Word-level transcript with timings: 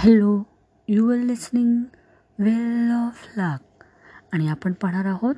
Hello 0.00 0.42
you 0.88 1.10
are 1.12 1.16
listening 1.16 1.82
well 2.38 2.90
of 2.90 3.26
luck 3.36 3.84
आणि 4.32 4.48
आपण 4.48 4.72
पाहणार 4.72 5.04
आहोत 5.04 5.34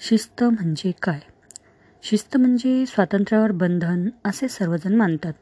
शिस्त 0.00 0.44
म्हणजे 0.44 0.92
काय? 1.02 1.20
शिस्त 2.02 2.36
म्हणजे 2.36 2.86
स्वातंत्र्यावर 2.86 3.50
बंधन 3.52 4.08
असे 4.24 4.48
सर्वजण 4.48 4.94
मानतात. 4.94 5.32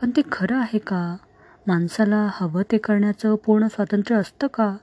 पण 0.00 0.10
ते 0.10 0.20
खरं 0.32 0.56
आहे 0.56 0.78
का? 0.78 1.16
माणसाला 1.66 2.28
हवं 2.32 2.62
ते 2.72 2.78
करण्याचं 2.78 3.34
पूर्ण 3.34 3.66
स्वातंत्र्य 3.66 4.18
असतं 4.18 4.46
का? 4.46 4.76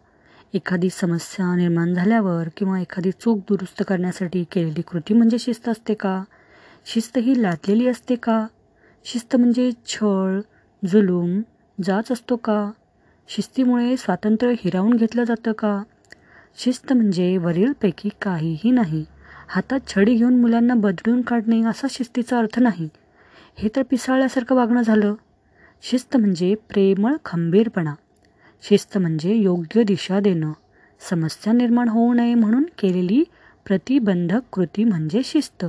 एखादी 0.54 0.90
समस्या 0.90 1.56
निर्माण 1.56 1.94
झाल्यावर 1.94 2.50
किंवा 2.58 2.80
एखादी 2.80 3.12
चूक 3.12 3.38
दुरुस्त 3.38 3.84
करण्यासाठी 3.88 4.44
केलेली 4.52 4.82
कृती 4.82 5.14
म्हणजे 5.14 5.40
शिस्त 5.40 5.70
असते 5.70 5.94
का? 5.94 6.24
शिस्त 6.86 7.18
ही 7.18 7.42
लादलेली 7.42 7.88
असते 7.88 8.16
का? 8.16 8.48
शिस्त 9.06 9.36
म्हणजे 9.36 9.72
छळ 9.86 10.40
जुलूम 10.86 11.42
जाच 11.84 12.12
असतो 12.12 12.36
का? 12.36 12.72
शिस्तीमुळे 13.36 13.98
स्वातंत्र्य 13.98 14.54
हिरावून 14.54 14.94
घेतलं 14.94 15.24
जातं 15.24 15.52
का? 15.52 15.84
शिस्त 16.58 16.94
म्हणजे 16.94 17.38
वरीलपैकी 17.38 18.10
काहीही 18.22 18.72
नाही. 18.72 19.06
हातात 19.48 19.80
छडी 19.88 20.16
घेऊन 20.16 20.40
मुलांना 20.40 20.74
बदलून 20.74 21.22
काढणे 21.22 21.64
असा 21.64 21.88
शिस्तीचा 21.90 22.38
अर्थ 22.38 22.60
नाही. 22.60 22.90
हे 23.58 23.70
तर 23.76 23.82
पिसाळल्यासारखं 23.90 24.56
वागणं 24.56 24.82
झालं. 24.82 25.14
शिस्त 25.82 26.18
म्हणजे 26.18 26.56
प्रेमळ 26.56 27.16
खंबीरपणा. 27.26 27.94
शिस्त 28.62 28.98
म्हणजे 28.98 29.34
योग्य 29.34 29.84
दिशा 29.84 30.20
देणं. 30.20 30.52
समस्या 31.10 31.54
निर्माण 31.54 31.90
होऊ 31.90 32.14
नये 32.14 32.34
म्हणून 32.34 32.64
केलेली 32.80 33.24
प्रतिबंधक 33.66 34.42
कृती 34.54 34.84
म्हणजे 34.84 35.22
शिस्त. 35.26 35.66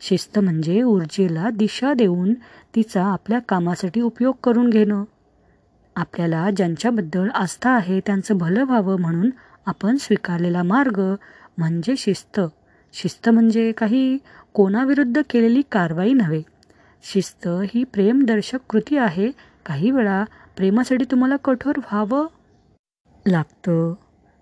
शिस्त 0.00 0.38
म्हणजे 0.38 0.82
ऊर्जेला 0.82 1.50
दिशा 1.50 1.94
देऊन 1.94 2.34
तिचा 2.74 3.04
आपल्या 3.04 3.38
कामासाठी 3.38 4.00
उपयोग 4.00 4.34
करून 4.44 4.70
घेणं. 4.70 5.04
आपल्याला 5.98 6.50
ज्यांच्याबद्दल 6.50 7.28
आस्था 7.30 7.70
आहे 7.70 8.00
त्यांचं 8.00 8.38
भलं 8.38 8.64
व्हावं 8.64 9.00
म्हणून 9.00 9.30
आपण 9.66 9.96
स्वीकारलेला 9.96 10.62
मार्ग 10.62 11.14
म्हणजे 11.58 11.94
शिस्त. 11.98 12.40
शिस्त 12.92 13.28
म्हणजे 13.28 13.72
काही 13.72 14.18
कोणाविरुद्ध 14.52 15.22
केलेली 15.30 15.62
कारवाई 15.72 16.12
नव्हे. 16.12 16.42
शिस्त 17.02 17.48
ही 17.48 17.84
प्रेमदर्शक 17.84 18.58
कृती 18.70 18.96
आहे. 18.96 19.30
काही 19.66 19.90
वेळा 19.90 20.24
प्रेमासाठी 20.56 21.04
तुम्हाला 21.04 21.36
कठोर 21.36 21.78
व्हावं 21.78 22.26
लागतं. 23.26 23.94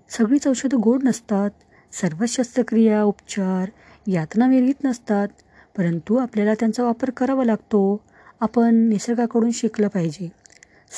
सगळीच 0.09 0.49
औषधं 0.49 0.79
गोड 0.81 1.01
नसतात. 1.05 1.51
सर्व 1.93 2.25
शस्त्रक्रिया 2.29 3.03
उपचार 3.03 3.71
यातना 4.07 4.47
विरहित 4.47 4.85
नसतात. 4.85 5.29
परंतु 5.77 6.17
आपल्याला 6.17 6.55
त्यांचा 6.55 6.85
वापर 6.85 7.11
करावा 7.11 7.45
लागतो. 7.45 8.01
आपण 8.41 8.75
निसर्गाकडून 8.75 9.51
शिकलं 9.51 9.89
पाहिजे. 9.89 10.46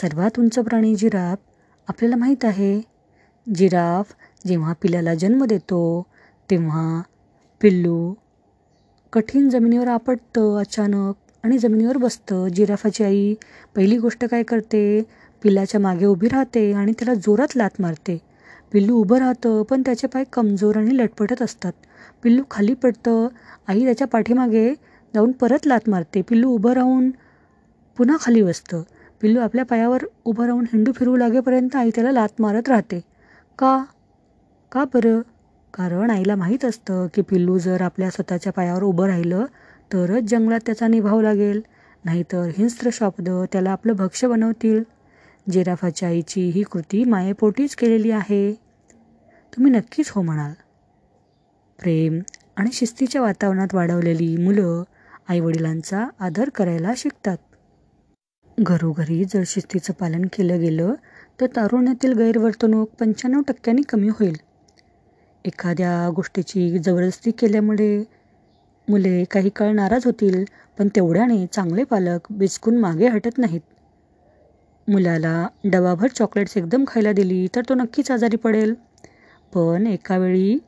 सर्वात 0.01 0.39
उंच 0.39 0.59
प्राणी 0.59 0.95
जिराफ 0.95 1.39
आपल्याला 1.89 2.17
माहीत 2.17 2.45
आहे. 2.45 2.81
जिराफ 3.55 4.13
जेव्हा 4.47 4.73
पिल्याला 4.83 5.15
जन्म 5.15 5.45
देतो 5.45 6.07
तेव्हा 6.51 7.03
पिल्लू 7.61 8.15
कठीण 9.13 9.49
जमिनीवर 9.49 9.89
आपटतं 9.89 10.59
अचानक 10.61 11.15
आणि 11.43 11.59
जमिनीवर 11.59 11.97
बसतं. 11.97 12.49
जिराफाची 12.49 13.05
आई 13.05 13.35
पहिली 13.77 13.99
गोष्ट 13.99 14.25
काय 14.25 14.43
करते? 14.43 15.03
पिल्लाच्या 15.43 15.81
मागे 15.81 16.07
उभी 16.07 16.29
राहते 16.29 16.73
आणि 16.73 16.93
त्याला 16.93 17.15
जोरात 17.15 17.57
लात 17.57 17.81
मारते. 17.81 18.19
पिल्लू 18.73 18.97
उभं 18.97 19.19
राहतं 19.19 19.63
पण 19.63 19.83
त्याचे 19.87 20.07
पाय 20.07 20.25
कमजोर 20.33 20.77
आणि 20.77 20.97
लटपटत 20.97 21.43
असतात. 21.43 21.73
पिल्लू 22.23 22.43
खाली 22.51 22.75
पडतं 22.75 23.29
आई 23.69 23.85
त्याच्या 23.85 24.07
पाठीमागे 24.07 24.75
जाऊन 25.15 25.33
परत 25.33 25.67
लात 25.67 25.89
मारते. 25.89 26.23
पिल्लू 26.23 26.51
उभं 26.51 26.73
राहून 26.73 27.11
पुन्हा 27.97 28.17
खाली 28.21 28.43
बसतं. 28.43 28.83
पिल्लू 29.21 29.41
आपल्या 29.41 29.65
पायावर 29.65 30.03
उभं 30.25 30.47
राहून 30.47 30.65
हिंडू 30.73 30.93
फिरू 30.93 31.17
लागेपर्यंत 31.17 31.77
आई 31.77 31.91
त्याला 31.95 32.13
लात 32.13 32.29
मारत 32.39 32.69
राहते. 32.69 33.01
का? 33.59 33.85
का 34.73 34.85
बरं? 34.85 35.21
कारण 35.75 36.11
आईला 36.11 36.37
माहीत 36.37 36.65
असतं 36.65 37.07
की 37.15 37.23
पिल्लू 37.23 37.59
जर 37.59 37.83
आपल्या 37.83 38.11
स्वतःच्या 38.11 38.53
पायावर 38.53 38.83
उभं 38.83 39.07
राहिलं 39.07 39.45
तरच 39.93 40.23
जंगलात 40.23 40.61
त्याचा 40.67 40.87
निभाव 40.87 41.21
लागेल. 41.21 41.61
नाहीतर 42.05 42.51
हिंस्त्र 42.59 42.91
शब्द 42.93 43.31
त्याला 43.53 43.71
आपलं 43.71 43.93
भक्ष्य 43.93 44.29
बनवतील. 44.29 44.83
जिराफाच्या 45.51 46.09
आईची 46.09 46.51
ही 46.51 46.63
कृती 46.63 47.05
मायेपोटीच 47.05 47.77
केलेली 47.77 48.11
आहे. 48.11 48.55
तुम्ही 49.57 49.73
नक्कीच 49.73 50.11
हो 50.11 50.23
म्हणाल. 50.23 50.53
प्रेम 51.79 52.21
आणि 52.57 52.71
शिस्तीच्या 52.73 53.23
वातावरणात 53.23 53.75
वाढवलेली 53.75 54.37
मुलं 54.37 54.83
आईवडिलांचा 55.29 56.07
आदर 56.21 56.49
करायला 56.49 56.93
शिकतात. 56.97 57.37
घरोघरी 58.59 59.25
जर 59.25 59.43
शिस्तीचं 59.47 59.93
पालन 59.93 60.23
केलं 60.33 60.61
गेलं 60.61 60.95
तर 61.41 61.47
तारुण्यातील 61.47 62.13
गैरवर्तणूक 62.13 62.89
पंच्याण्णव 63.01 63.41
टक्क्यांनी 63.49 63.83
कमी 63.89 64.09
होईल. 64.11 64.37
एखाद्या 65.45 66.09
गोष्टीची 66.17 66.79
जबरदस्ती 66.79 67.31
केल्यामुळे 67.31 67.97
मुले 68.89 69.23
काही 69.25 69.51
काळ 69.57 69.73
नाराज 69.75 70.05
होतील 70.05 70.45
पण 70.79 70.89
तेवढ्याने 70.97 71.45
चांगले 71.47 71.85
पालक 71.85 72.27
बिचकून 72.31 72.77
मागे 72.79 73.09
हटत 73.09 73.39
नाहीत. 73.39 73.61
मुलाला 74.89 75.47
डबाभर 75.65 76.09
चॉकलेट्स 76.09 76.57
एकदम 76.57 76.85
खायला 76.89 77.13
दिली 77.13 77.47
तर 77.55 77.63
तो 77.69 77.75
नक्कीच 77.75 78.11
आजारी 78.11 78.37
पडेल. 78.37 78.75
पण 79.53 79.87
एका 79.87 80.17
वेळी 80.19 80.59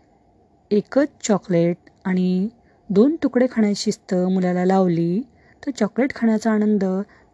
एकच 0.70 1.08
चॉकलेट 1.22 1.90
आणि 2.04 2.48
दोन 2.88 3.16
तुकडे 3.22 3.46
खाण्याची 3.50 3.80
शिस्त 3.82 4.14
मुलाला 4.14 4.64
लावली 4.64 5.20
तर 5.62 5.70
चॉकलेट 5.70 6.14
खाण्याचा 6.14 6.50
आनंद 6.52 6.84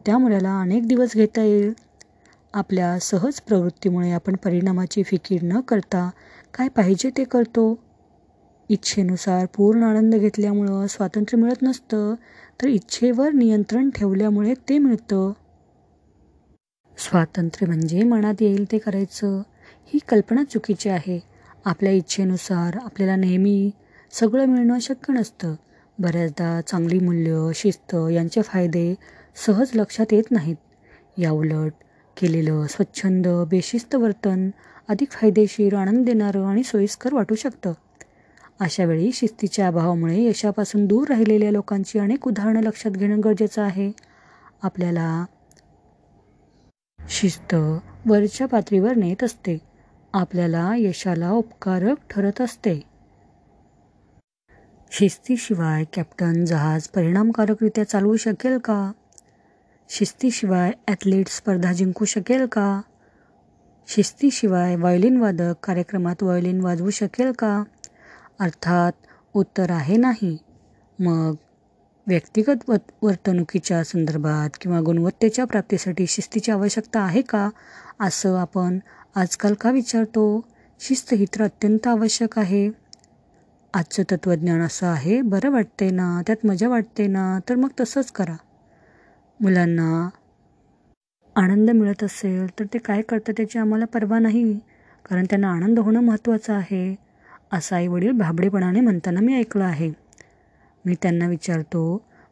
त्या 0.07 0.19
मुलाला 0.19 0.61
अनेक 0.61 0.87
दिवस 0.89 1.15
घेता 1.15 1.43
येईल. 1.43 1.73
आपल्या 2.55 2.99
सहज 2.99 3.41
प्रवृत्तीमुळे 3.41 4.11
आपण 4.11 4.37
परिणामाची 4.37 5.03
फिकीर 5.03 5.43
न 5.43 5.61
करता 5.61 6.09
काय 6.55 6.69
पाहिजे 6.69 7.11
ते 7.17 7.25
करतो. 7.25 7.75
इच्छेनुसार 8.71 9.47
पूर्ण 9.47 9.83
आनंद 9.83 10.15
घेतल्यामुळं 10.15 10.87
स्वातंत्र्य 10.87 11.41
मिळत 11.41 11.63
नसतं 11.63 12.15
तर 12.63 12.67
इच्छेवर 12.67 13.33
नियंत्रण 13.33 13.91
ठेवल्यामुळे 13.91 14.55
ते 14.69 14.79
मिळतं. 14.79 15.33
स्वातंत्र्य 16.99 17.67
म्हणजे 17.67 18.03
मनात 18.03 18.43
येईल 18.43 18.65
ते 18.73 18.79
करायचं 18.79 19.41
ही 19.93 19.99
कल्पना 20.09 20.45
चुकीची 20.45 20.89
आहे. 20.89 21.19
आपल्या 21.65 21.93
इच्छेनुसार 21.93 22.77
आपल्याला 22.85 23.17
नेहमी 23.17 23.71
सगळं 24.13 24.47
मिळणं 24.47 24.79
शक्य 24.79 25.13
नसतं. 25.13 25.55
बऱ्याचदा 25.99 26.61
चांगली 26.61 26.99
मूल्य 26.99 27.51
शिस्त 27.55 27.95
यांचे 28.13 28.43
फायदे 28.43 28.95
सहज 29.37 29.71
लक्षात 29.75 30.07
येत 30.13 30.31
नाहीत. 30.31 30.57
याउलट 31.19 31.73
केलेलं 32.17 32.67
स्वच्छंद 32.67 33.29
बेशिस्त 33.29 33.95
वर्तन 33.95 34.51
अधिक 34.89 35.11
फायदेशीर 35.11 35.75
आनंद 35.75 36.07
देणारं 36.07 36.45
आणि 36.45 36.63
सोयीस्कर 36.63 37.15
वाटू 37.15 37.35
शकतं. 37.35 37.73
अशावेळी 38.61 39.13
शिस्तीच्या 39.13 39.67
अभावामुळे 39.67 40.23
यशापासून 40.23 40.87
दूर 40.87 41.09
राहिलेल्या 41.09 41.51
लोकांची 41.51 41.99
अनेक 41.99 42.29
उदाहरणं 42.29 42.63
लक्षात 42.63 42.91
घेणं 42.91 43.21
गरजेचं 43.25 43.63
आहे. 43.63 43.93
आपल्याला 44.63 45.25
शिस्त 47.09 47.55
वरच्या 48.07 48.49
पातळीवर 48.49 48.97
नेत 48.97 49.25
असते. 49.25 49.59
आपल्याला 50.13 50.73
यशाला 50.77 51.31
उपकारक 51.31 51.97
ठरत 52.11 52.41
असते. 52.41 52.83
शिस्तीशिवाय 54.91 55.85
कॅप्टन 55.85 56.45
जहाज 56.45 56.89
परिणामकारकरित्या 56.89 57.89
चालवू 57.89 58.17
शकेल 58.17 58.59
का? 58.59 58.93
शिस्तीशिवाय 59.89 60.73
ॲथलीट 60.89 61.29
स्पर्धा 61.29 61.73
जिंकू 61.73 62.05
शकेल 62.05 62.47
का? 62.47 62.81
शिस्तीशिवाय 63.89 64.77
व्हायोलिन 64.77 65.17
वादक 65.17 65.55
कार्यक्रमात 65.63 66.23
व्हायोलिन 66.23 66.61
वाजवू 66.61 66.91
शकेल 66.91 67.33
का? 67.33 67.65
अर्थात 68.41 68.93
उत्तर 69.35 69.71
आहे 69.71 69.97
नाही. 69.97 70.39
मग 71.01 71.35
व्यक्तिगत 72.07 72.69
वत 72.69 72.79
वर्तणुकीच्या 73.03 73.85
संदर्भात 73.85 74.51
किंवा 74.61 74.81
गुणवत्तेच्या 74.81 75.45
प्राप्तीसाठी 75.45 76.07
शिस्तीची 76.07 76.53
आवश्यकता 76.53 77.01
आहे 77.01 77.23
का? 77.23 77.51
असं 78.01 78.37
आपण 78.37 78.79
आजकाल 79.15 79.55
का 79.55 79.71
विचारतो? 79.71 80.41
शिस्त 80.81 81.13
ही 81.13 81.25
तर 81.25 81.43
अत्यंत 81.43 81.87
आवश्यक 81.87 82.39
आहे. 82.39 82.71
आजचं 83.75 84.03
तत्त्वज्ञान 84.03 84.61
असं 84.61 84.87
आहे 84.87 85.23
बरं 85.23 85.51
वाटते 85.51 85.91
ना? 85.91 86.23
त्यात 86.27 86.47
मजा 86.47 86.69
वाटते 86.69 87.07
ना? 87.07 87.39
तर 87.49 87.55
मग 87.55 87.69
तसंच 87.81 88.13
करा. 88.13 88.37
मुलांना 89.41 90.09
आनंद 91.37 91.71
मिळत 91.71 92.05
असेल 92.05 92.47
तर 92.59 92.65
ते 92.65 92.79
काय 92.79 93.03
करतात 93.03 93.35
त्याची 93.37 93.59
आम्हाला 93.59 93.85
पर्वा 93.85 94.19
नाही. 94.19 94.59
कारण 95.11 95.25
त्यांना 95.25 95.51
आनंद 95.51 95.79
होणं 95.79 96.01
महत्त्वाचं 96.01 96.53
आहे 96.53 96.95
असं 97.53 97.77
आई 97.77 97.87
वडील 97.87 98.11
भाबडेपणाने 98.11 98.81
म्हणताना 98.81 99.21
मी 99.21 99.35
ऐकलं 99.35 99.65
आहे. 99.65 99.91
मी 100.85 100.95
त्यांना 101.03 101.29
विचारतो 101.29 101.83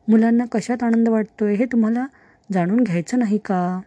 मुलांना 0.08 0.44
कशात 0.52 0.82
आनंद 0.82 1.08
वाटतो 1.08 1.44
आहे 1.44 1.54
हे 1.54 1.64
तुम्हाला 1.64 2.06
जाणून 2.52 2.82
घ्यायचं 2.82 3.18
नाही 3.18 3.38
का? 3.38 3.80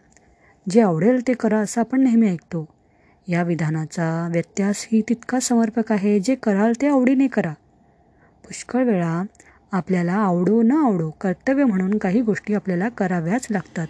जे 0.66 0.80
आवडेल 0.80 1.20
ते 1.28 1.32
करा 1.32 1.58
असं 1.58 1.80
आपण 1.80 2.00
नेहमी 2.00 2.28
ऐकतो. 2.28 2.64
या 3.28 3.42
विधानाचा 3.42 4.28
व्यत्यासही 4.32 5.02
तितका 5.08 5.40
समर्पक 5.40 5.92
आहे 5.92 6.18
जे 6.20 6.34
कराल 6.34 6.72
ते 6.80 6.86
आवडीने 6.86 7.26
करा. 7.26 7.52
पुष्कळ 8.44 8.84
वेळा 8.84 9.22
आपल्याला 9.72 10.12
आवडो 10.18 10.60
न 10.62 10.72
आवडो 10.78 11.10
कर्तव्य 11.20 11.64
म्हणून 11.64 11.96
काही 11.98 12.20
गोष्टी 12.20 12.54
आपल्याला 12.54 12.88
कराव्याच 12.88 13.46
लागतात. 13.50 13.86